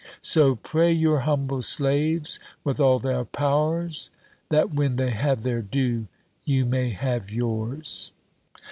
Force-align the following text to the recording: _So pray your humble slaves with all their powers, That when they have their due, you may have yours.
_So 0.19 0.55
pray 0.55 0.91
your 0.91 1.19
humble 1.29 1.61
slaves 1.61 2.39
with 2.63 2.79
all 2.79 2.97
their 2.97 3.23
powers, 3.23 4.09
That 4.49 4.73
when 4.73 4.95
they 4.95 5.11
have 5.11 5.41
their 5.43 5.61
due, 5.61 6.07
you 6.43 6.65
may 6.65 6.89
have 6.89 7.29
yours. 7.29 8.11